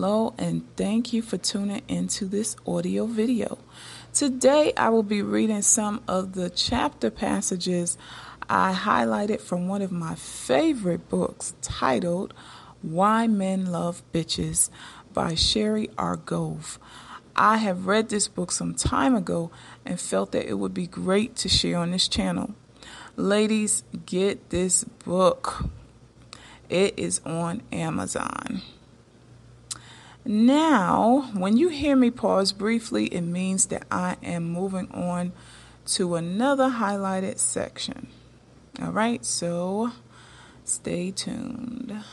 Hello, 0.00 0.32
and 0.38 0.62
thank 0.76 1.12
you 1.12 1.22
for 1.22 1.38
tuning 1.38 1.82
into 1.88 2.26
this 2.26 2.54
audio 2.64 3.04
video. 3.04 3.58
Today, 4.12 4.72
I 4.76 4.90
will 4.90 5.02
be 5.02 5.22
reading 5.22 5.60
some 5.62 6.04
of 6.06 6.34
the 6.34 6.50
chapter 6.50 7.10
passages 7.10 7.98
I 8.48 8.72
highlighted 8.74 9.40
from 9.40 9.66
one 9.66 9.82
of 9.82 9.90
my 9.90 10.14
favorite 10.14 11.08
books 11.08 11.52
titled 11.62 12.32
Why 12.80 13.26
Men 13.26 13.72
Love 13.72 14.04
Bitches 14.12 14.70
by 15.12 15.34
Sherry 15.34 15.88
Argov. 15.98 16.78
I 17.34 17.56
have 17.56 17.88
read 17.88 18.08
this 18.08 18.28
book 18.28 18.52
some 18.52 18.76
time 18.76 19.16
ago 19.16 19.50
and 19.84 19.98
felt 19.98 20.30
that 20.30 20.48
it 20.48 20.60
would 20.60 20.74
be 20.74 20.86
great 20.86 21.34
to 21.38 21.48
share 21.48 21.78
on 21.78 21.90
this 21.90 22.06
channel. 22.06 22.54
Ladies, 23.16 23.82
get 24.06 24.50
this 24.50 24.84
book. 24.84 25.64
It 26.68 26.96
is 26.96 27.20
on 27.26 27.62
Amazon. 27.72 28.62
Now, 30.30 31.30
when 31.32 31.56
you 31.56 31.68
hear 31.70 31.96
me 31.96 32.10
pause 32.10 32.52
briefly, 32.52 33.06
it 33.06 33.22
means 33.22 33.64
that 33.68 33.86
I 33.90 34.16
am 34.22 34.44
moving 34.44 34.90
on 34.90 35.32
to 35.86 36.16
another 36.16 36.68
highlighted 36.68 37.38
section. 37.38 38.08
All 38.78 38.92
right, 38.92 39.24
so 39.24 39.92
stay 40.64 41.12
tuned. 41.12 42.04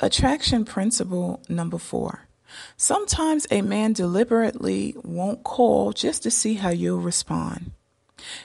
Attraction 0.00 0.64
principle 0.64 1.40
number 1.48 1.78
four. 1.78 2.26
Sometimes 2.76 3.46
a 3.52 3.62
man 3.62 3.92
deliberately 3.92 4.96
won't 5.04 5.44
call 5.44 5.92
just 5.92 6.24
to 6.24 6.32
see 6.32 6.54
how 6.54 6.70
you'll 6.70 6.98
respond. 6.98 7.70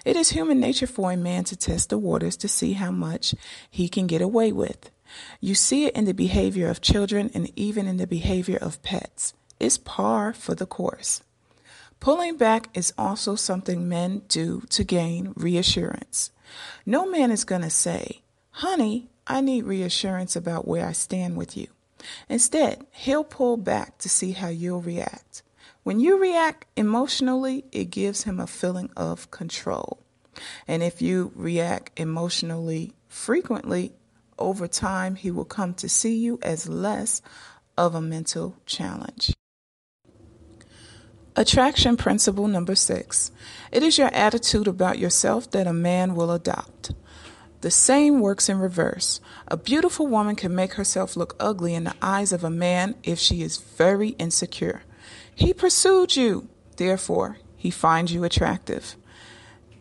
It 0.06 0.16
is 0.16 0.30
human 0.30 0.60
nature 0.60 0.86
for 0.86 1.12
a 1.12 1.18
man 1.18 1.44
to 1.46 1.56
test 1.56 1.90
the 1.90 1.98
waters 1.98 2.38
to 2.38 2.48
see 2.48 2.74
how 2.74 2.92
much 2.92 3.34
he 3.68 3.90
can 3.90 4.06
get 4.06 4.22
away 4.22 4.52
with. 4.52 4.92
You 5.40 5.56
see 5.56 5.86
it 5.86 5.96
in 5.96 6.06
the 6.06 6.14
behavior 6.14 6.70
of 6.70 6.82
children 6.82 7.32
and 7.34 7.52
even 7.56 7.88
in 7.88 7.98
the 7.98 8.08
behavior 8.08 8.58
of 8.58 8.82
pets. 8.84 9.34
It's 9.60 9.78
par 9.78 10.34
for 10.34 10.56
the 10.56 10.66
course. 10.66 11.22
Pulling 12.00 12.38
back 12.38 12.70
is 12.74 12.94
also 12.98 13.36
something 13.36 13.88
men 13.88 14.24
do 14.28 14.62
to 14.70 14.84
gain 14.84 15.34
reassurance. 15.36 16.32
No 16.86 17.06
man 17.10 17.32
is 17.32 17.44
going 17.44 17.62
to 17.62 17.70
say, 17.70 18.22
Honey, 18.52 19.10
I 19.28 19.42
need 19.42 19.64
reassurance 19.64 20.36
about 20.36 20.68
where 20.68 20.86
I 20.86 20.92
stand 20.92 21.36
with 21.36 21.58
you. 21.58 21.68
Instead, 22.30 22.86
he'll 22.92 23.24
pull 23.24 23.58
back 23.58 23.98
to 24.00 24.10
see 24.10 24.32
how 24.32 24.50
you'll 24.50 24.82
react. 24.82 25.42
When 25.84 26.00
you 26.00 26.20
react 26.20 26.66
emotionally, 26.76 27.66
it 27.72 27.86
gives 27.86 28.24
him 28.24 28.40
a 28.40 28.48
feeling 28.48 28.90
of 28.96 29.32
control. 29.32 30.00
And 30.68 30.84
if 30.84 31.02
you 31.02 31.32
react 31.36 32.00
emotionally 32.00 32.94
frequently, 33.08 33.94
over 34.38 34.68
time, 34.68 35.16
he 35.16 35.32
will 35.32 35.46
come 35.46 35.74
to 35.76 35.90
see 35.90 36.16
you 36.16 36.40
as 36.42 36.70
less 36.70 37.22
of 37.78 37.96
a 37.96 38.02
mental 38.02 38.56
challenge. 38.66 39.34
Attraction 41.38 41.98
principle 41.98 42.48
number 42.48 42.76
six. 42.76 43.32
It 43.72 43.84
is 43.84 43.98
your 43.98 44.08
attitude 44.14 44.68
about 44.68 45.00
yourself 45.00 45.52
that 45.52 45.68
a 45.68 45.74
man 45.74 46.16
will 46.16 46.32
adopt. 46.32 46.94
The 47.60 47.72
same 47.72 48.22
works 48.22 48.48
in 48.48 48.60
reverse. 48.60 49.20
A 49.48 49.58
beautiful 49.58 50.08
woman 50.08 50.36
can 50.36 50.56
make 50.56 50.74
herself 50.74 51.18
look 51.18 51.36
ugly 51.40 51.74
in 51.74 51.84
the 51.84 51.96
eyes 52.02 52.32
of 52.32 52.44
a 52.44 52.50
man 52.50 52.96
if 53.04 53.20
she 53.20 53.42
is 53.42 53.58
very 53.58 54.10
insecure. 54.10 54.84
He 55.34 55.54
pursued 55.54 56.16
you, 56.16 56.48
therefore, 56.78 57.38
he 57.58 57.72
finds 57.72 58.14
you 58.14 58.24
attractive. 58.24 58.96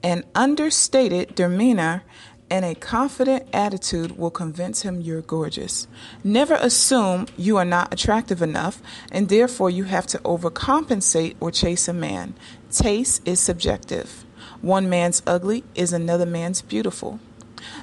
An 0.03 0.25
understated 0.34 1.34
demeanor 1.34 2.03
and 2.50 2.65
a 2.65 2.75
confident 2.75 3.47
attitude 3.53 4.19
will 4.19 4.31
convince 4.31 4.82
him 4.82 5.00
you're 5.00 5.22
gorgeous. 5.22 5.87
Never 6.22 6.55
assume 6.55 7.27
you 7.37 7.56
are 7.56 7.65
not 7.65 7.93
attractive 7.93 8.43
enough 8.43 8.81
and 9.10 9.28
therefore 9.28 9.71
you 9.71 9.84
have 9.84 10.06
to 10.09 10.19
overcompensate 10.19 11.37
or 11.41 11.50
chase 11.50 11.88
a 11.88 11.93
man. 11.93 12.34
Taste 12.71 13.27
is 13.27 13.41
subjective. 13.41 14.25
One 14.60 14.88
man's 14.88 15.22
ugly 15.27 15.65
is 15.75 15.93
another 15.93 16.27
man's 16.27 16.62
beautiful. 16.62 17.21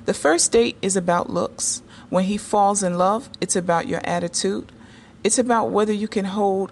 The 0.05 0.13
first 0.13 0.51
date 0.51 0.77
is 0.81 0.95
about 0.95 1.29
looks. 1.29 1.81
When 2.09 2.25
he 2.25 2.37
falls 2.37 2.83
in 2.83 2.97
love, 2.97 3.29
it's 3.39 3.55
about 3.55 3.87
your 3.87 4.01
attitude. 4.03 4.71
It's 5.23 5.39
about 5.39 5.69
whether 5.69 5.93
you 5.93 6.07
can 6.07 6.25
hold 6.25 6.71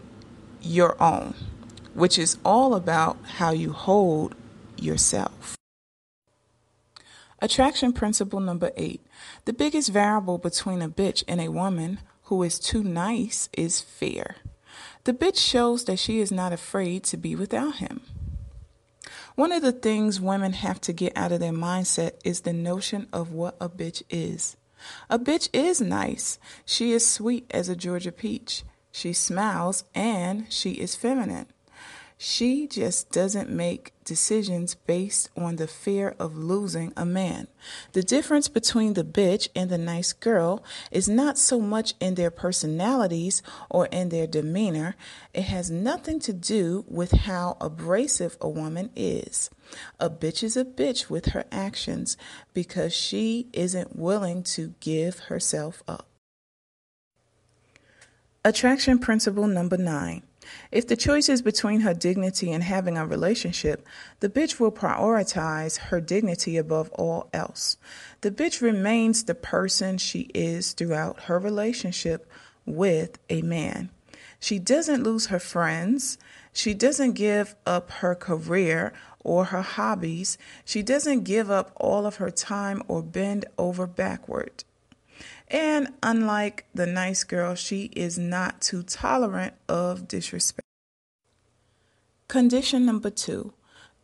your 0.62 1.02
own, 1.02 1.34
which 1.94 2.18
is 2.18 2.38
all 2.44 2.76
about 2.76 3.18
how 3.38 3.52
you 3.52 3.72
hold 3.72 4.36
yourself. 4.78 5.59
Attraction 7.42 7.94
principle 7.94 8.40
number 8.40 8.72
eight. 8.76 9.02
The 9.46 9.54
biggest 9.54 9.92
variable 9.92 10.38
between 10.38 10.82
a 10.82 10.90
bitch 10.90 11.24
and 11.28 11.40
a 11.40 11.52
woman 11.52 12.00
who 12.24 12.44
is 12.44 12.60
too 12.60 12.84
nice 12.84 13.48
is 13.54 13.80
fear. 13.80 14.36
The 15.06 15.14
bitch 15.14 15.38
shows 15.38 15.86
that 15.86 16.00
she 16.00 16.20
is 16.20 16.32
not 16.32 16.52
afraid 16.52 17.04
to 17.06 17.18
be 17.18 17.36
without 17.36 17.78
him. 17.78 18.02
One 19.36 19.54
of 19.54 19.62
the 19.62 19.72
things 19.72 20.20
women 20.20 20.52
have 20.52 20.82
to 20.82 20.94
get 20.94 21.16
out 21.16 21.32
of 21.32 21.40
their 21.40 21.54
mindset 21.54 22.14
is 22.26 22.42
the 22.42 22.52
notion 22.52 23.08
of 23.14 23.32
what 23.32 23.56
a 23.62 23.70
bitch 23.70 24.04
is. 24.10 24.58
A 25.10 25.18
bitch 25.18 25.50
is 25.54 25.80
nice. 25.80 26.40
She 26.66 26.92
is 26.92 27.10
sweet 27.10 27.50
as 27.52 27.70
a 27.70 27.76
Georgia 27.76 28.12
peach. 28.12 28.64
She 28.92 29.14
smiles 29.14 29.86
and 29.96 30.52
she 30.52 30.72
is 30.72 30.96
feminine. 30.96 31.48
She 32.22 32.68
just 32.68 33.14
doesn't 33.14 33.50
make 33.50 33.94
decisions 34.04 34.76
based 34.76 35.30
on 35.38 35.56
the 35.56 35.68
fear 35.68 36.16
of 36.20 36.36
losing 36.36 36.92
a 36.98 37.06
man. 37.06 37.48
The 37.94 38.04
difference 38.04 38.50
between 38.50 38.94
the 38.94 39.06
bitch 39.06 39.48
and 39.56 39.70
the 39.70 39.78
nice 39.78 40.12
girl 40.12 40.62
is 40.92 41.08
not 41.08 41.38
so 41.38 41.62
much 41.62 41.94
in 42.02 42.16
their 42.16 42.30
personalities 42.30 43.42
or 43.70 43.86
in 43.86 44.10
their 44.10 44.28
demeanor. 44.28 44.98
It 45.34 45.44
has 45.44 45.72
nothing 45.72 46.20
to 46.20 46.34
do 46.34 46.84
with 46.90 47.12
how 47.12 47.56
abrasive 47.62 48.36
a 48.42 48.50
woman 48.50 48.90
is. 48.98 49.50
A 49.98 50.10
bitch 50.10 50.44
is 50.44 50.58
a 50.58 50.66
bitch 50.66 51.10
with 51.10 51.28
her 51.28 51.46
actions 51.54 52.18
because 52.54 52.94
she 52.94 53.48
isn't 53.54 53.96
willing 53.96 54.44
to 54.44 54.74
give 54.82 55.20
herself 55.20 55.84
up. 55.88 56.06
Attraction 58.44 59.00
principle 59.00 59.48
number 59.48 59.78
nine. 59.78 60.24
If 60.72 60.88
the 60.88 60.98
choice 60.98 61.30
is 61.30 61.42
between 61.42 61.82
her 61.82 61.94
dignity 61.94 62.52
and 62.52 62.64
having 62.64 62.98
a 62.98 63.06
relationship, 63.06 63.86
the 64.20 64.30
bitch 64.30 64.60
will 64.60 64.72
prioritize 64.72 65.78
her 65.78 66.02
dignity 66.02 66.58
above 66.58 66.90
all 66.92 67.30
else. 67.34 67.78
The 68.22 68.32
bitch 68.32 68.62
remains 68.62 69.24
the 69.24 69.36
person 69.36 69.98
she 69.98 70.30
is 70.34 70.74
throughout 70.74 71.24
her 71.24 71.40
relationship 71.40 72.30
with 72.66 73.18
a 73.30 73.42
man. 73.42 73.90
She 74.40 74.60
doesn't 74.60 75.04
lose 75.04 75.28
her 75.28 75.40
friends. 75.40 76.18
She 76.54 76.74
doesn't 76.74 77.14
give 77.14 77.56
up 77.66 77.92
her 77.92 78.16
career 78.16 78.94
or 79.24 79.46
her 79.46 79.62
hobbies. 79.62 80.38
She 80.64 80.82
doesn't 80.82 81.24
give 81.24 81.52
up 81.52 81.72
all 81.76 82.06
of 82.06 82.16
her 82.16 82.32
time 82.32 82.82
or 82.88 83.04
bend 83.04 83.46
over 83.58 83.86
backward. 83.86 84.64
And 85.50 85.90
unlike 86.04 86.66
the 86.74 86.86
nice 86.86 87.24
girl, 87.24 87.56
she 87.56 87.86
is 87.96 88.18
not 88.20 88.62
too 88.62 88.84
tolerant 88.84 89.56
of 89.68 90.08
disrespect. 90.08 90.66
Condition 92.28 92.86
number 92.86 93.10
two 93.10 93.54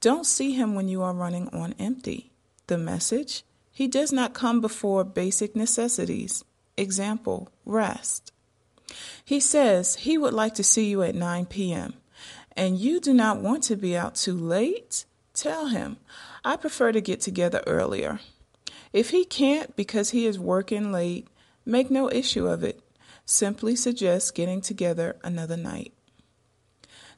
don't 0.01 0.25
see 0.25 0.51
him 0.53 0.75
when 0.75 0.87
you 0.87 1.01
are 1.03 1.13
running 1.13 1.47
on 1.49 1.73
empty. 1.79 2.31
The 2.67 2.77
message 2.77 3.43
he 3.71 3.87
does 3.87 4.11
not 4.11 4.33
come 4.33 4.61
before 4.61 5.03
basic 5.03 5.55
necessities. 5.55 6.43
Example 6.77 7.49
rest. 7.65 8.31
He 9.23 9.39
says 9.39 9.95
he 9.97 10.17
would 10.17 10.33
like 10.33 10.55
to 10.55 10.63
see 10.63 10.89
you 10.89 11.03
at 11.03 11.13
9 11.13 11.45
p.m. 11.47 11.95
and 12.55 12.79
you 12.79 12.99
do 12.99 13.13
not 13.13 13.41
want 13.41 13.63
to 13.63 13.75
be 13.75 13.97
out 13.97 14.15
too 14.15 14.37
late. 14.37 15.05
Tell 15.33 15.67
him, 15.67 15.97
I 16.43 16.55
prefer 16.55 16.91
to 16.91 17.01
get 17.01 17.19
together 17.21 17.61
earlier. 17.67 18.19
If 18.93 19.09
he 19.09 19.25
can't 19.25 19.75
because 19.75 20.11
he 20.11 20.25
is 20.25 20.39
working 20.39 20.91
late, 20.91 21.27
Make 21.65 21.89
no 21.89 22.11
issue 22.11 22.47
of 22.47 22.63
it. 22.63 22.81
Simply 23.25 23.75
suggest 23.75 24.35
getting 24.35 24.61
together 24.61 25.15
another 25.23 25.57
night. 25.57 25.93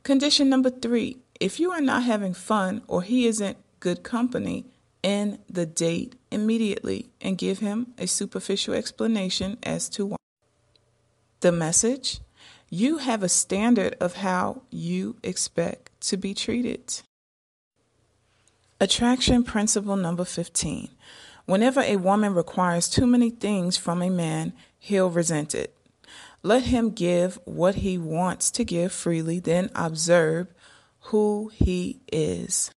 Condition 0.04 0.50
number 0.50 0.70
three 0.70 1.18
if 1.40 1.60
you 1.60 1.72
are 1.72 1.82
not 1.82 2.04
having 2.04 2.34
fun 2.34 2.82
or 2.88 3.04
he 3.04 3.28
isn't 3.28 3.58
good 3.80 4.02
company, 4.04 4.66
end 5.04 5.40
the 5.50 5.66
date 5.66 6.16
immediately 6.32 7.10
and 7.22 7.38
give 7.38 7.60
him 7.60 7.94
a 7.98 8.08
superficial 8.08 8.74
explanation 8.74 9.58
as 9.62 9.88
to 9.90 10.06
why. 10.08 10.18
The 11.42 11.52
message 11.52 12.22
you 12.70 12.98
have 12.98 13.24
a 13.24 13.30
standard 13.30 13.96
of 14.00 14.16
how 14.16 14.64
you 14.70 15.16
expect 15.24 15.90
to 16.02 16.18
be 16.18 16.34
treated. 16.34 17.02
Attraction 18.80 19.44
principle 19.44 19.96
number 19.96 20.26
15 20.26 20.90
Whenever 21.48 21.80
a 21.80 21.96
woman 21.96 22.34
requires 22.34 22.90
too 22.90 23.08
many 23.08 23.30
things 23.30 23.78
from 23.78 24.02
a 24.02 24.10
man, 24.10 24.52
he'll 24.78 25.10
resent 25.10 25.56
it. 25.56 25.74
Let 26.44 26.64
him 26.64 26.92
give 26.92 27.40
what 27.46 27.76
he 27.76 27.98
wants 27.98 28.52
to 28.52 28.66
give 28.66 28.92
freely, 28.92 29.40
then 29.40 29.70
observe 29.74 30.54
who 31.04 31.50
he 31.54 32.02
is. 32.12 32.70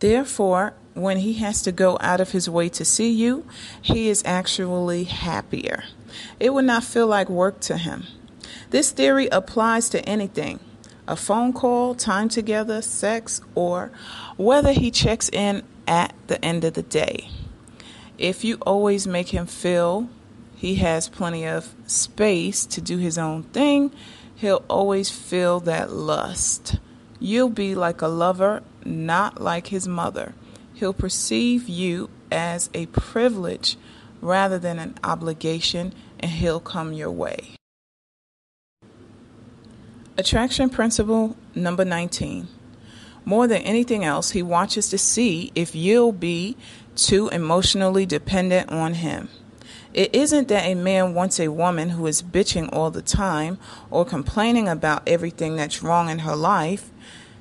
Therefore, 0.00 0.74
when 0.92 1.16
he 1.16 1.32
has 1.34 1.62
to 1.62 1.72
go 1.72 1.96
out 2.02 2.20
of 2.20 2.32
his 2.32 2.46
way 2.48 2.68
to 2.68 2.84
see 2.84 3.10
you, 3.10 3.46
he 3.80 4.10
is 4.10 4.22
actually 4.26 5.04
happier. 5.04 5.84
It 6.38 6.52
would 6.52 6.66
not 6.66 6.84
feel 6.84 7.06
like 7.06 7.30
work 7.30 7.60
to 7.60 7.78
him. 7.78 8.04
This 8.68 8.90
theory 8.90 9.28
applies 9.28 9.88
to 9.90 10.06
anything 10.06 10.60
a 11.08 11.16
phone 11.16 11.54
call, 11.54 11.94
time 11.94 12.28
together, 12.28 12.82
sex, 12.82 13.40
or 13.54 13.92
whether 14.36 14.72
he 14.72 14.90
checks 14.90 15.30
in 15.30 15.62
at 15.86 16.12
the 16.26 16.44
end 16.44 16.62
of 16.62 16.74
the 16.74 16.82
day. 16.82 17.30
If 18.18 18.44
you 18.44 18.56
always 18.62 19.06
make 19.06 19.28
him 19.28 19.46
feel 19.46 20.08
he 20.54 20.76
has 20.76 21.08
plenty 21.08 21.46
of 21.46 21.74
space 21.86 22.64
to 22.66 22.80
do 22.80 22.96
his 22.96 23.18
own 23.18 23.42
thing, 23.44 23.92
he'll 24.36 24.64
always 24.68 25.10
feel 25.10 25.60
that 25.60 25.92
lust. 25.92 26.78
You'll 27.20 27.50
be 27.50 27.74
like 27.74 28.00
a 28.00 28.08
lover, 28.08 28.62
not 28.84 29.40
like 29.40 29.66
his 29.66 29.86
mother. 29.86 30.34
He'll 30.74 30.94
perceive 30.94 31.68
you 31.68 32.08
as 32.32 32.70
a 32.72 32.86
privilege 32.86 33.76
rather 34.22 34.58
than 34.58 34.78
an 34.78 34.94
obligation, 35.04 35.92
and 36.18 36.30
he'll 36.30 36.60
come 36.60 36.92
your 36.92 37.10
way. 37.10 37.50
Attraction 40.16 40.70
principle 40.70 41.36
number 41.54 41.84
19. 41.84 42.48
More 43.26 43.46
than 43.46 43.62
anything 43.62 44.04
else, 44.04 44.30
he 44.30 44.42
watches 44.42 44.88
to 44.90 44.98
see 44.98 45.50
if 45.54 45.74
you'll 45.74 46.12
be 46.12 46.56
too 46.96 47.28
emotionally 47.28 48.06
dependent 48.06 48.70
on 48.70 48.94
him. 48.94 49.28
It 49.94 50.14
isn't 50.14 50.48
that 50.48 50.66
a 50.66 50.74
man 50.74 51.14
wants 51.14 51.40
a 51.40 51.48
woman 51.48 51.90
who 51.90 52.06
is 52.06 52.22
bitching 52.22 52.68
all 52.70 52.90
the 52.90 53.00
time 53.00 53.58
or 53.90 54.04
complaining 54.04 54.68
about 54.68 55.02
everything 55.06 55.56
that's 55.56 55.82
wrong 55.82 56.10
in 56.10 56.18
her 56.20 56.36
life. 56.36 56.90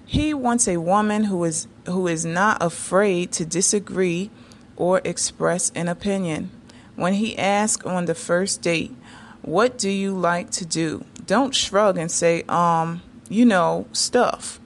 He 0.05 0.33
wants 0.33 0.67
a 0.67 0.77
woman 0.77 1.25
who 1.25 1.43
is 1.43 1.67
who 1.85 2.07
is 2.07 2.25
not 2.25 2.63
afraid 2.63 3.31
to 3.33 3.45
disagree 3.45 4.29
or 4.77 5.01
express 5.03 5.71
an 5.75 5.87
opinion. 5.87 6.49
When 6.95 7.15
he 7.15 7.37
asks 7.37 7.85
on 7.85 8.05
the 8.05 8.15
first 8.15 8.61
date, 8.61 8.95
"What 9.41 9.77
do 9.77 9.89
you 9.89 10.17
like 10.17 10.49
to 10.51 10.65
do?" 10.65 11.03
Don't 11.25 11.53
shrug 11.53 11.97
and 11.97 12.11
say, 12.11 12.43
"Um, 12.47 13.01
you 13.27 13.45
know, 13.45 13.87
stuff." 13.91 14.59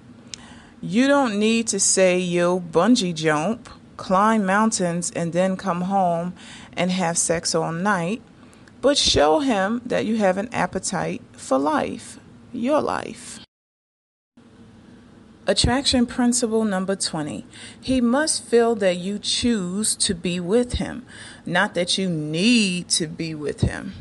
You 0.81 1.07
don't 1.07 1.39
need 1.39 1.67
to 1.67 1.79
say 1.79 2.19
you'll 2.19 2.61
bungee 2.61 3.13
jump, 3.13 3.69
climb 3.99 4.45
mountains, 4.45 5.11
and 5.11 5.33
then 5.33 5.57
come 5.57 5.81
home 5.81 6.33
and 6.73 6.89
have 6.89 7.17
sex 7.17 7.53
all 7.53 7.73
night, 7.73 8.21
but 8.81 8.97
show 8.97 9.39
him 9.39 9.81
that 9.85 10.05
you 10.05 10.15
have 10.15 10.37
an 10.37 10.47
appetite 10.53 11.21
for 11.33 11.59
life, 11.59 12.17
your 12.53 12.81
life. 12.81 13.41
Attraction 15.45 16.05
principle 16.05 16.63
number 16.63 16.95
20. 16.95 17.45
He 17.81 17.99
must 17.99 18.43
feel 18.43 18.73
that 18.75 18.95
you 18.97 19.19
choose 19.19 19.95
to 19.97 20.13
be 20.13 20.39
with 20.39 20.73
him, 20.73 21.05
not 21.45 21.73
that 21.73 21.97
you 21.97 22.09
need 22.09 22.87
to 22.89 23.05
be 23.05 23.35
with 23.35 23.61
him. 23.61 23.93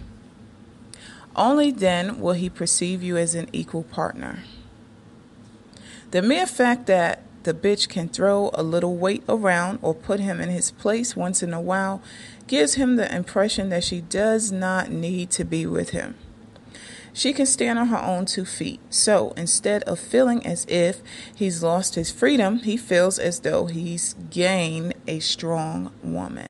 Only 1.34 1.72
then 1.72 2.20
will 2.20 2.34
he 2.34 2.48
perceive 2.48 3.02
you 3.02 3.16
as 3.16 3.34
an 3.34 3.48
equal 3.52 3.82
partner. 3.82 4.44
The 6.12 6.22
mere 6.22 6.46
fact 6.46 6.86
that 6.86 7.22
the 7.42 7.54
bitch 7.54 7.88
can 7.88 8.08
throw 8.08 8.50
a 8.54 8.62
little 8.62 8.96
weight 8.96 9.22
around 9.28 9.78
or 9.82 9.94
put 9.94 10.20
him 10.20 10.40
in 10.40 10.48
his 10.48 10.70
place 10.70 11.16
once 11.16 11.42
in 11.42 11.52
a 11.54 11.60
while 11.60 12.02
gives 12.46 12.74
him 12.74 12.96
the 12.96 13.14
impression 13.14 13.68
that 13.68 13.84
she 13.84 14.00
does 14.00 14.50
not 14.50 14.90
need 14.90 15.30
to 15.30 15.44
be 15.44 15.66
with 15.66 15.90
him. 15.90 16.16
She 17.12 17.32
can 17.32 17.46
stand 17.46 17.78
on 17.78 17.88
her 17.88 17.98
own 17.98 18.26
two 18.26 18.44
feet. 18.44 18.80
So 18.90 19.32
instead 19.36 19.82
of 19.84 19.98
feeling 19.98 20.46
as 20.46 20.64
if 20.68 21.00
he's 21.34 21.62
lost 21.62 21.94
his 21.94 22.10
freedom, 22.10 22.58
he 22.60 22.76
feels 22.76 23.18
as 23.18 23.40
though 23.40 23.66
he's 23.66 24.14
gained 24.30 24.94
a 25.06 25.18
strong 25.18 25.92
woman. 26.02 26.46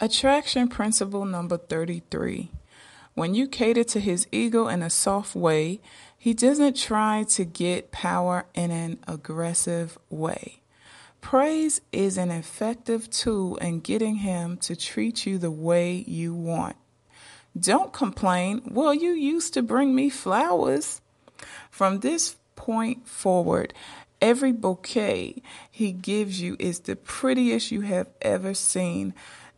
Attraction 0.00 0.68
principle 0.68 1.24
number 1.24 1.56
33. 1.56 2.50
When 3.14 3.34
you 3.34 3.46
cater 3.46 3.84
to 3.84 4.00
his 4.00 4.26
ego 4.32 4.66
in 4.66 4.82
a 4.82 4.90
soft 4.90 5.36
way, 5.36 5.80
he 6.18 6.34
doesn't 6.34 6.76
try 6.76 7.24
to 7.30 7.44
get 7.44 7.92
power 7.92 8.46
in 8.54 8.72
an 8.72 8.98
aggressive 9.06 9.96
way. 10.10 10.60
Praise 11.20 11.80
is 11.92 12.18
an 12.18 12.30
effective 12.30 13.08
tool 13.08 13.56
in 13.56 13.80
getting 13.80 14.16
him 14.16 14.56
to 14.58 14.74
treat 14.74 15.26
you 15.26 15.38
the 15.38 15.50
way 15.50 16.04
you 16.06 16.34
want. 16.34 16.76
Don't 17.58 17.92
complain, 17.92 18.62
well, 18.68 18.92
you 18.92 19.12
used 19.12 19.54
to 19.54 19.62
bring 19.62 19.94
me 19.94 20.10
flowers. 20.10 21.00
From 21.70 22.00
this 22.00 22.36
point 22.56 23.06
forward, 23.06 23.72
every 24.20 24.50
bouquet 24.50 25.40
he 25.70 25.92
gives 25.92 26.40
you 26.40 26.56
is 26.58 26.80
the 26.80 26.96
prettiest 26.96 27.70
you 27.70 27.82
have 27.82 28.08
ever 28.20 28.54
seen. 28.54 29.14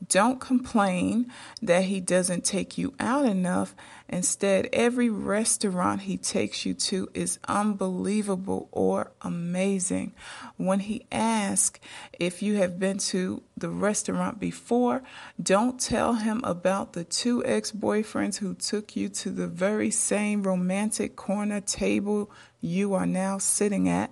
Don't 0.09 0.41
complain 0.41 1.33
that 1.63 1.85
he 1.85 2.01
doesn't 2.01 2.45
take 2.45 2.77
you 2.77 2.95
out 3.01 3.25
enough. 3.25 3.75
Instead, 4.09 4.69
every 4.73 5.09
restaurant 5.09 6.03
he 6.03 6.19
takes 6.19 6.67
you 6.67 6.75
to 6.75 7.09
is 7.15 7.39
unbelievable 7.49 8.69
or 8.73 9.13
amazing. 9.23 10.13
When 10.59 10.81
he 10.81 11.07
asks 11.11 11.81
if 12.21 12.43
you 12.43 12.57
have 12.57 12.79
been 12.79 12.99
to 12.99 13.43
the 13.57 13.71
restaurant 13.71 14.39
before, 14.39 15.03
don't 15.43 15.81
tell 15.81 16.15
him 16.15 16.43
about 16.45 16.93
the 16.93 17.05
two 17.05 17.45
ex 17.47 17.73
boyfriends 17.73 18.37
who 18.37 18.55
took 18.55 18.97
you 18.97 19.09
to 19.09 19.31
the 19.31 19.49
very 19.49 19.91
same 19.91 20.43
romantic 20.43 21.17
corner 21.17 21.61
table 21.63 22.31
you 22.61 22.93
are 22.93 23.07
now 23.07 23.39
sitting 23.39 23.89
at 23.89 24.11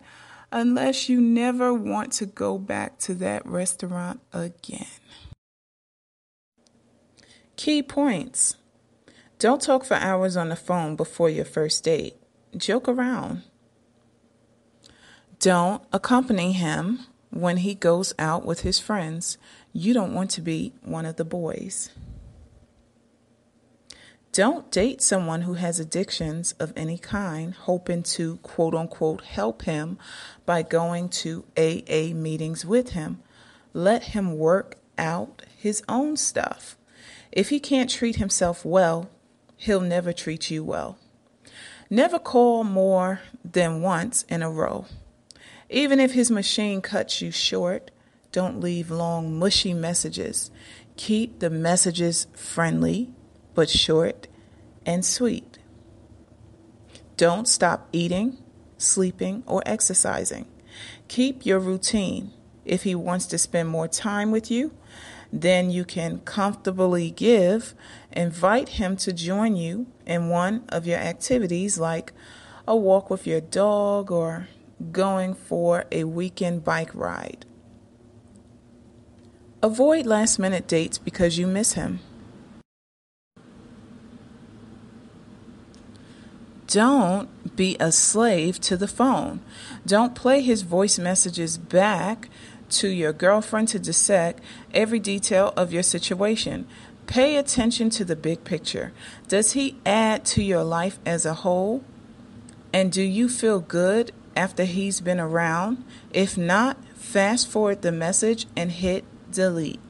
unless 0.51 1.09
you 1.09 1.21
never 1.21 1.75
want 1.75 2.13
to 2.13 2.27
go 2.27 2.57
back 2.57 2.99
to 3.01 3.15
that 3.15 3.45
restaurant 3.45 4.21
again. 4.33 4.87
Key 7.57 7.83
points 7.83 8.57
Don't 9.39 9.63
talk 9.63 9.85
for 9.85 9.95
hours 9.95 10.37
on 10.37 10.49
the 10.49 10.57
phone 10.57 10.97
before 10.97 11.31
your 11.31 11.45
first 11.45 11.85
date. 11.85 12.17
Joke 12.57 12.89
around. 12.89 13.43
Don't 15.39 15.83
accompany 15.93 16.53
him 16.53 17.07
when 17.31 17.59
he 17.59 17.75
goes 17.75 18.13
out 18.19 18.45
with 18.45 18.61
his 18.61 18.79
friends. 18.79 19.39
You 19.73 19.95
don't 19.95 20.15
want 20.15 20.31
to 20.33 20.41
be 20.41 20.73
one 20.83 21.07
of 21.07 21.17
the 21.17 21.25
boys. 21.25 21.91
Don't 24.33 24.69
date 24.73 25.01
someone 25.01 25.43
who 25.43 25.55
has 25.55 25.79
addictions 25.79 26.53
of 26.59 26.73
any 26.75 26.99
kind, 26.99 27.55
hoping 27.55 28.03
to 28.03 28.39
quote 28.39 28.75
unquote 28.75 29.23
help 29.23 29.63
him 29.63 29.97
by 30.45 30.63
going 30.63 31.09
to 31.11 31.45
AA 31.57 32.13
meetings 32.13 32.65
with 32.65 32.91
him. 32.91 33.21
Let 33.73 34.03
him 34.05 34.37
work 34.39 34.77
out 34.99 35.43
his 35.57 35.85
own 35.89 36.17
stuff. 36.17 36.77
If 37.35 37.49
he 37.49 37.59
can't 37.59 37.91
treat 37.91 38.17
himself 38.17 38.65
well, 38.65 39.11
he'll 39.57 39.81
never 39.81 40.13
treat 40.13 40.53
you 40.53 40.63
well. 40.63 40.99
Never 41.91 42.21
call 42.21 42.63
more 42.63 43.23
than 43.45 43.83
once 43.83 44.23
in 44.29 44.41
a 44.41 44.51
row. 44.51 44.87
Even 45.69 45.99
if 45.99 46.13
his 46.13 46.31
machine 46.31 46.81
cuts 46.81 47.21
you 47.21 47.33
short, 47.33 47.91
don't 48.31 48.61
leave 48.61 48.89
long, 48.89 49.37
mushy 49.37 49.75
messages. 49.75 50.53
Keep 50.97 51.41
the 51.41 51.51
messages 51.51 52.29
friendly, 52.37 53.13
but 53.53 53.69
short 53.69 54.29
and 54.87 55.05
sweet. 55.05 55.59
Don't 57.17 57.49
stop 57.49 57.89
eating, 57.91 58.39
sleeping, 58.79 59.43
or 59.47 59.61
exercising. 59.67 60.47
Keep 61.09 61.45
your 61.45 61.59
routine. 61.59 62.33
If 62.65 62.85
he 62.85 62.95
wants 62.95 63.27
to 63.27 63.39
spend 63.39 63.69
more 63.69 63.89
time 63.89 64.31
with 64.31 64.53
you, 64.53 64.73
then 65.35 65.69
you 65.69 65.85
can 65.85 66.21
comfortably 66.21 67.11
give. 67.11 67.75
Invite 68.13 68.71
him 68.71 68.97
to 68.99 69.13
join 69.13 69.57
you 69.57 69.89
in 70.07 70.29
one 70.29 70.63
of 70.69 70.87
your 70.87 70.99
activities, 70.99 71.77
like 71.77 72.13
a 72.69 72.77
walk 72.77 73.11
with 73.11 73.27
your 73.27 73.41
dog 73.41 74.13
or 74.13 74.49
going 74.93 75.35
for 75.35 75.87
a 75.91 76.05
weekend 76.05 76.63
bike 76.63 76.95
ride. 76.95 77.45
Avoid 79.61 80.07
last 80.07 80.39
minute 80.39 80.69
dates 80.69 80.99
because 80.99 81.37
you 81.37 81.49
miss 81.49 81.73
him. 81.73 81.99
Don't 86.69 87.57
be 87.57 87.77
a 87.81 87.91
slave 87.91 88.61
to 88.61 88.77
the 88.77 88.89
phone. 88.89 89.41
Don't 89.85 90.15
play 90.15 90.43
his 90.43 90.63
voice 90.63 90.99
messages 90.99 91.59
back 91.59 92.29
to 92.75 92.89
your 92.89 93.13
girlfriend 93.13 93.69
to 93.69 93.79
dissect 93.79 94.43
every 94.73 94.99
detail 94.99 95.53
of 95.57 95.73
your 95.73 95.83
situation. 95.83 96.67
Pay 97.07 97.37
attention 97.37 97.91
to 97.91 98.05
the 98.05 98.17
big 98.17 98.45
picture. 98.45 98.93
Does 99.29 99.53
he 99.53 99.77
add 99.85 100.25
to 100.27 100.43
your 100.43 100.65
life 100.65 100.99
as 101.05 101.27
a 101.27 101.35
whole? 101.35 101.85
And 102.73 102.91
do 102.91 103.03
you 103.03 103.29
feel 103.29 103.61
good 103.61 104.13
after 104.35 104.65
he's 104.65 105.01
been 105.01 105.21
around? 105.21 105.85
If 106.13 106.39
not, 106.39 106.77
fast 106.95 107.49
forward 107.49 107.83
the 107.83 107.93
message 107.93 108.47
and 108.57 108.73
hit 108.73 109.05
delete. 109.31 109.84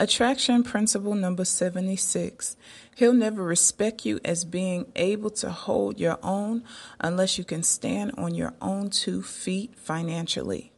Attraction 0.00 0.62
principle 0.62 1.14
number 1.14 1.44
76. 1.44 2.56
He'll 2.96 3.12
never 3.12 3.42
respect 3.42 4.04
you 4.04 4.20
as 4.24 4.44
being 4.44 4.90
able 4.96 5.30
to 5.30 5.50
hold 5.50 6.00
your 6.00 6.18
own 6.22 6.64
unless 6.98 7.38
you 7.38 7.44
can 7.44 7.62
stand 7.62 8.12
on 8.16 8.34
your 8.34 8.54
own 8.60 8.90
two 8.90 9.22
feet 9.22 9.74
financially. 9.76 10.72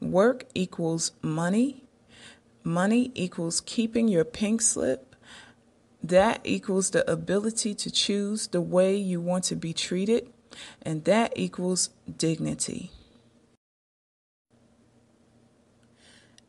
Work 0.00 0.46
equals 0.54 1.12
money. 1.22 1.84
Money 2.64 3.12
equals 3.14 3.60
keeping 3.60 4.08
your 4.08 4.24
pink 4.24 4.62
slip. 4.62 5.14
That 6.02 6.40
equals 6.44 6.90
the 6.90 7.08
ability 7.10 7.74
to 7.74 7.90
choose 7.90 8.48
the 8.48 8.60
way 8.60 8.96
you 8.96 9.20
want 9.20 9.44
to 9.44 9.56
be 9.56 9.72
treated. 9.72 10.32
And 10.82 11.04
that 11.04 11.32
equals 11.36 11.90
dignity. 12.16 12.90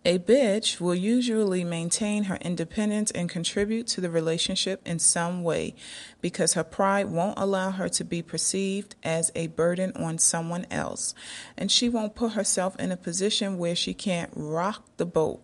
A 0.05 0.19
bitch 0.19 0.79
will 0.79 0.95
usually 0.95 1.65
maintain 1.65 2.25
her 2.25 2.37
independence 2.37 3.11
and 3.11 3.29
contribute 3.29 3.87
to 3.87 3.99
the 3.99 4.09
relationship 4.09 4.81
in 4.85 4.99
some 4.99 5.43
way 5.43 5.75
because 6.21 6.53
her 6.53 6.63
pride 6.63 7.07
won't 7.07 7.37
allow 7.37 7.71
her 7.71 7.89
to 7.89 8.05
be 8.05 8.21
perceived 8.21 8.95
as 9.03 9.31
a 9.35 9.47
burden 9.47 9.91
on 9.95 10.17
someone 10.17 10.65
else. 10.71 11.13
And 11.57 11.69
she 11.69 11.89
won't 11.89 12.15
put 12.15 12.33
herself 12.33 12.79
in 12.79 12.91
a 12.91 12.97
position 12.97 13.57
where 13.57 13.75
she 13.75 13.93
can't 13.93 14.31
rock 14.33 14.85
the 14.95 15.05
boat, 15.05 15.43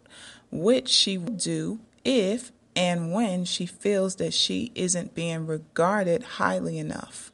which 0.49 0.87
she 0.87 1.17
will 1.17 1.33
do 1.33 1.79
if 2.05 2.53
and 2.75 3.11
when 3.11 3.43
she 3.43 3.65
feels 3.65 4.15
that 4.15 4.33
she 4.33 4.71
isn't 4.75 5.13
being 5.13 5.45
regarded 5.45 6.23
highly 6.23 6.79
enough. 6.79 7.32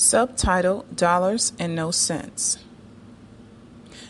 Subtitle 0.00 0.86
Dollars 0.94 1.52
and 1.58 1.74
No 1.74 1.90
Cents. 1.90 2.58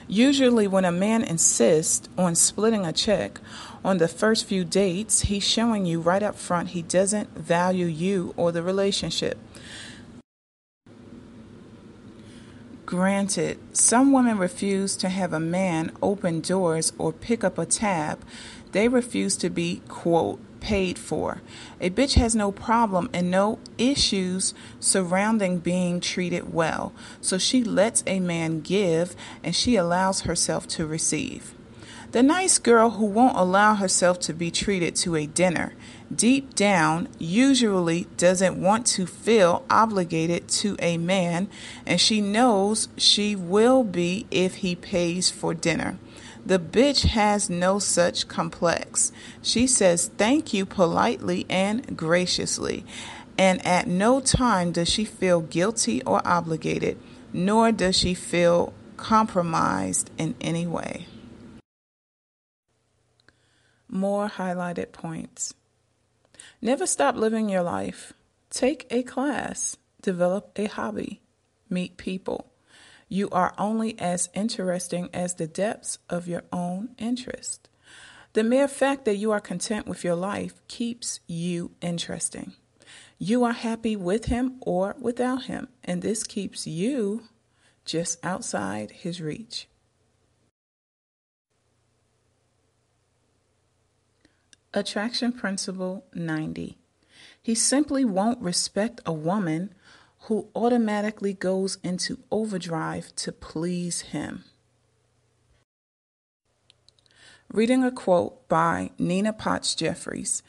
Usually, 0.06 0.68
when 0.68 0.84
a 0.84 0.92
man 0.92 1.24
insists 1.24 2.08
on 2.16 2.36
splitting 2.36 2.86
a 2.86 2.92
check 2.92 3.40
on 3.84 3.98
the 3.98 4.06
first 4.06 4.44
few 4.44 4.64
dates, 4.64 5.22
he's 5.22 5.42
showing 5.42 5.86
you 5.86 6.00
right 6.00 6.22
up 6.22 6.36
front 6.36 6.68
he 6.68 6.82
doesn't 6.82 7.36
value 7.36 7.86
you 7.86 8.32
or 8.36 8.52
the 8.52 8.62
relationship. 8.62 9.36
Granted, 12.90 13.56
some 13.72 14.10
women 14.10 14.36
refuse 14.36 14.96
to 14.96 15.08
have 15.08 15.32
a 15.32 15.38
man 15.38 15.92
open 16.02 16.40
doors 16.40 16.92
or 16.98 17.12
pick 17.12 17.44
up 17.44 17.56
a 17.56 17.64
tab. 17.64 18.18
They 18.72 18.88
refuse 18.88 19.36
to 19.36 19.48
be, 19.48 19.80
quote, 19.86 20.40
paid 20.58 20.98
for. 20.98 21.40
A 21.80 21.90
bitch 21.90 22.14
has 22.14 22.34
no 22.34 22.50
problem 22.50 23.08
and 23.14 23.30
no 23.30 23.60
issues 23.78 24.54
surrounding 24.80 25.58
being 25.58 26.00
treated 26.00 26.52
well, 26.52 26.92
so 27.20 27.38
she 27.38 27.62
lets 27.62 28.02
a 28.08 28.18
man 28.18 28.60
give 28.60 29.14
and 29.44 29.54
she 29.54 29.76
allows 29.76 30.22
herself 30.22 30.66
to 30.70 30.84
receive. 30.84 31.54
The 32.10 32.24
nice 32.24 32.58
girl 32.58 32.90
who 32.90 33.04
won't 33.04 33.36
allow 33.36 33.76
herself 33.76 34.18
to 34.22 34.32
be 34.32 34.50
treated 34.50 34.96
to 34.96 35.14
a 35.14 35.26
dinner, 35.26 35.74
deep 36.14 36.54
down, 36.54 37.08
usually 37.18 38.06
doesn't 38.16 38.60
want 38.60 38.86
to 38.86 39.06
feel 39.06 39.64
obligated 39.70 40.48
to 40.48 40.76
a 40.80 40.98
man, 40.98 41.48
and 41.86 42.00
she 42.00 42.20
knows 42.20 42.88
she 42.96 43.36
will 43.36 43.84
be 43.84 44.26
if 44.30 44.56
he 44.56 44.74
pays 44.74 45.30
for 45.30 45.54
dinner. 45.54 45.98
The 46.44 46.58
bitch 46.58 47.04
has 47.06 47.50
no 47.50 47.78
such 47.78 48.28
complex. 48.28 49.12
She 49.42 49.66
says 49.66 50.10
thank 50.16 50.52
you 50.52 50.66
politely 50.66 51.46
and 51.48 51.96
graciously, 51.96 52.84
and 53.38 53.64
at 53.64 53.86
no 53.86 54.20
time 54.20 54.72
does 54.72 54.88
she 54.88 55.04
feel 55.04 55.40
guilty 55.40 56.02
or 56.02 56.26
obligated, 56.26 56.98
nor 57.32 57.72
does 57.72 57.96
she 57.96 58.14
feel 58.14 58.72
compromised 58.96 60.10
in 60.18 60.34
any 60.40 60.66
way. 60.66 61.06
More 63.88 64.28
highlighted 64.28 64.92
points. 64.92 65.54
Never 66.62 66.86
stop 66.86 67.16
living 67.16 67.48
your 67.48 67.62
life. 67.62 68.12
Take 68.50 68.86
a 68.90 69.02
class, 69.02 69.78
develop 70.02 70.52
a 70.56 70.66
hobby, 70.66 71.22
meet 71.70 71.96
people. 71.96 72.52
You 73.08 73.30
are 73.30 73.54
only 73.56 73.98
as 73.98 74.28
interesting 74.34 75.08
as 75.14 75.34
the 75.34 75.46
depths 75.46 75.98
of 76.10 76.28
your 76.28 76.44
own 76.52 76.90
interest. 76.98 77.70
The 78.34 78.44
mere 78.44 78.68
fact 78.68 79.06
that 79.06 79.16
you 79.16 79.32
are 79.32 79.40
content 79.40 79.86
with 79.86 80.04
your 80.04 80.14
life 80.14 80.60
keeps 80.68 81.20
you 81.26 81.72
interesting. 81.80 82.52
You 83.18 83.42
are 83.44 83.52
happy 83.52 83.96
with 83.96 84.26
him 84.26 84.56
or 84.60 84.94
without 85.00 85.44
him, 85.44 85.68
and 85.82 86.02
this 86.02 86.24
keeps 86.24 86.66
you 86.66 87.24
just 87.86 88.22
outside 88.22 88.90
his 88.90 89.20
reach. 89.20 89.66
Attraction 94.72 95.32
Principle 95.32 96.04
90. 96.14 96.78
He 97.42 97.54
simply 97.56 98.04
won't 98.04 98.40
respect 98.40 99.00
a 99.04 99.12
woman 99.12 99.74
who 100.22 100.48
automatically 100.54 101.32
goes 101.32 101.78
into 101.82 102.20
overdrive 102.30 103.12
to 103.16 103.32
please 103.32 104.02
him. 104.02 104.44
Reading 107.52 107.82
a 107.82 107.90
quote 107.90 108.48
by 108.48 108.90
Nina 108.96 109.32
Potts 109.32 109.74
Jeffries 109.74 110.44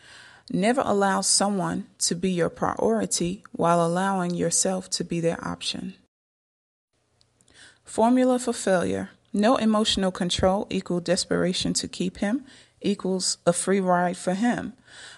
Never 0.52 0.84
allow 0.86 1.22
someone 1.22 1.88
to 2.00 2.14
be 2.14 2.30
your 2.30 2.50
priority 2.50 3.44
while 3.54 3.84
allowing 3.84 4.36
yourself 4.36 4.88
to 4.92 5.04
be 5.04 5.20
their 5.20 5.44
option. 5.44 5.96
Formula 7.84 8.38
for 8.38 8.54
failure 8.54 9.10
No 9.34 9.56
emotional 9.56 10.12
control 10.12 10.68
equal 10.70 11.00
desperation 11.00 11.74
to 11.74 11.88
keep 11.88 12.18
him 12.18 12.46
equals 12.82 13.38
a 13.46 13.54
free 13.54 13.80
ride 13.80 14.18
for 14.18 14.34
him. 14.34 14.74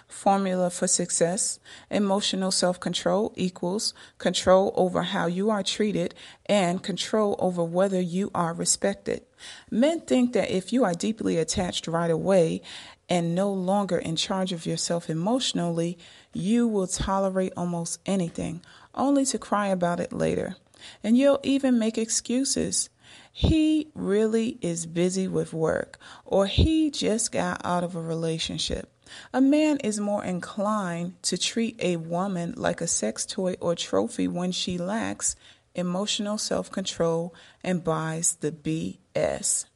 Formula 0.06 0.70
for 0.70 0.86
success 0.86 1.58
emotional 1.90 2.50
self 2.50 2.78
control 2.78 3.32
equals 3.36 3.94
control 4.18 4.72
over 4.76 5.02
how 5.02 5.26
you 5.26 5.50
are 5.50 5.62
treated 5.62 6.14
and 6.46 6.82
control 6.82 7.34
over 7.38 7.64
whether 7.64 8.00
you 8.00 8.30
are 8.34 8.54
respected. 8.54 9.22
Men 9.70 10.00
think 10.00 10.32
that 10.32 10.50
if 10.50 10.72
you 10.72 10.84
are 10.84 10.94
deeply 10.94 11.36
attached 11.38 11.88
right 11.88 12.10
away 12.10 12.62
and 13.08 13.34
no 13.34 13.52
longer 13.52 13.98
in 13.98 14.16
charge 14.16 14.52
of 14.52 14.66
yourself 14.66 15.10
emotionally, 15.10 15.98
you 16.32 16.66
will 16.66 16.86
tolerate 16.86 17.52
almost 17.56 18.00
anything, 18.06 18.62
only 18.94 19.26
to 19.26 19.38
cry 19.38 19.68
about 19.68 20.00
it 20.00 20.12
later. 20.12 20.56
And 21.02 21.16
you'll 21.16 21.40
even 21.42 21.78
make 21.78 21.98
excuses 21.98 22.88
he 23.32 23.90
really 23.94 24.58
is 24.60 24.86
busy 24.86 25.28
with 25.28 25.52
work 25.52 25.98
or 26.24 26.46
he 26.46 26.90
just 26.90 27.32
got 27.32 27.60
out 27.64 27.84
of 27.84 27.96
a 27.96 28.00
relationship. 28.00 28.90
A 29.32 29.40
man 29.40 29.78
is 29.78 30.00
more 30.00 30.24
inclined 30.24 31.22
to 31.24 31.36
treat 31.36 31.76
a 31.80 31.96
woman 31.96 32.54
like 32.56 32.80
a 32.80 32.86
sex 32.86 33.26
toy 33.26 33.56
or 33.60 33.74
trophy 33.74 34.28
when 34.28 34.52
she 34.52 34.78
lacks 34.78 35.36
emotional 35.74 36.38
self 36.38 36.70
control 36.70 37.34
and 37.62 37.84
buys 37.84 38.36
the 38.36 38.52
BS. 38.52 39.66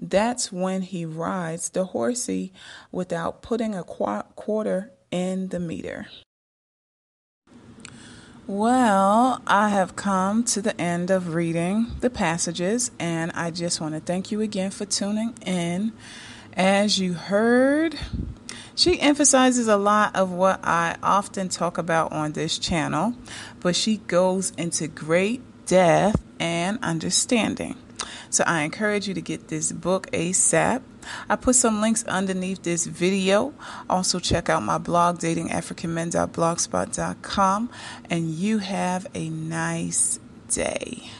That's 0.00 0.52
when 0.52 0.82
he 0.82 1.04
rides 1.04 1.70
the 1.70 1.86
horsey 1.86 2.52
without 2.92 3.42
putting 3.42 3.74
a 3.74 3.82
quarter 3.82 4.92
in 5.10 5.48
the 5.48 5.60
meter. 5.60 6.06
Well, 8.48 9.42
I 9.46 9.68
have 9.68 9.94
come 9.94 10.42
to 10.44 10.62
the 10.62 10.80
end 10.80 11.10
of 11.10 11.34
reading 11.34 11.88
the 12.00 12.08
passages, 12.08 12.90
and 12.98 13.30
I 13.32 13.50
just 13.50 13.78
want 13.78 13.92
to 13.92 14.00
thank 14.00 14.32
you 14.32 14.40
again 14.40 14.70
for 14.70 14.86
tuning 14.86 15.34
in. 15.44 15.92
As 16.54 16.98
you 16.98 17.12
heard, 17.12 17.98
she 18.74 18.98
emphasizes 19.02 19.68
a 19.68 19.76
lot 19.76 20.16
of 20.16 20.30
what 20.30 20.60
I 20.64 20.96
often 21.02 21.50
talk 21.50 21.76
about 21.76 22.10
on 22.10 22.32
this 22.32 22.58
channel, 22.58 23.12
but 23.60 23.76
she 23.76 23.98
goes 23.98 24.52
into 24.56 24.88
great 24.88 25.42
depth 25.66 26.22
and 26.40 26.78
understanding. 26.82 27.76
So 28.30 28.44
I 28.46 28.62
encourage 28.62 29.06
you 29.06 29.12
to 29.12 29.20
get 29.20 29.48
this 29.48 29.72
book 29.72 30.10
ASAP. 30.12 30.80
I 31.28 31.36
put 31.36 31.54
some 31.56 31.80
links 31.80 32.04
underneath 32.04 32.62
this 32.62 32.86
video. 32.86 33.52
Also, 33.88 34.18
check 34.18 34.48
out 34.48 34.62
my 34.62 34.78
blog, 34.78 35.18
datingafricanmen.blogspot.com, 35.18 37.70
and 38.10 38.30
you 38.30 38.58
have 38.58 39.06
a 39.14 39.28
nice 39.28 40.18
day. 40.48 41.10